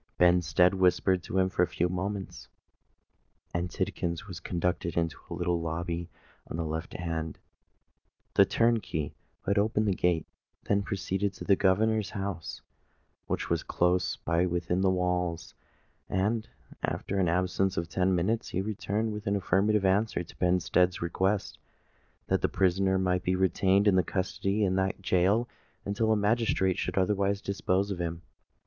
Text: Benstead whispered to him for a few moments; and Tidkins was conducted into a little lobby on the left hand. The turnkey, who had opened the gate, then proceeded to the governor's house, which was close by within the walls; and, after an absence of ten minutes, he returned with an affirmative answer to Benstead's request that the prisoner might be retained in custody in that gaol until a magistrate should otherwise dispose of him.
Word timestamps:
Benstead 0.19 0.73
whispered 0.73 1.21
to 1.21 1.37
him 1.37 1.47
for 1.47 1.61
a 1.61 1.67
few 1.67 1.87
moments; 1.87 2.47
and 3.53 3.69
Tidkins 3.69 4.25
was 4.25 4.39
conducted 4.39 4.97
into 4.97 5.15
a 5.29 5.35
little 5.35 5.61
lobby 5.61 6.09
on 6.49 6.57
the 6.57 6.65
left 6.65 6.93
hand. 6.95 7.37
The 8.33 8.43
turnkey, 8.45 9.13
who 9.41 9.51
had 9.51 9.59
opened 9.59 9.87
the 9.87 9.93
gate, 9.93 10.25
then 10.63 10.81
proceeded 10.81 11.33
to 11.35 11.43
the 11.43 11.55
governor's 11.55 12.09
house, 12.09 12.63
which 13.27 13.51
was 13.51 13.61
close 13.61 14.15
by 14.15 14.47
within 14.47 14.81
the 14.81 14.89
walls; 14.89 15.53
and, 16.09 16.49
after 16.81 17.19
an 17.19 17.29
absence 17.29 17.77
of 17.77 17.87
ten 17.87 18.15
minutes, 18.15 18.49
he 18.49 18.61
returned 18.61 19.13
with 19.13 19.27
an 19.27 19.35
affirmative 19.35 19.85
answer 19.85 20.23
to 20.23 20.35
Benstead's 20.37 21.03
request 21.03 21.59
that 22.25 22.41
the 22.41 22.49
prisoner 22.49 22.97
might 22.97 23.21
be 23.21 23.35
retained 23.35 23.87
in 23.87 24.01
custody 24.01 24.63
in 24.63 24.77
that 24.77 25.03
gaol 25.07 25.47
until 25.85 26.11
a 26.11 26.15
magistrate 26.17 26.79
should 26.79 26.97
otherwise 26.97 27.39
dispose 27.39 27.91
of 27.91 27.99
him. 27.99 28.23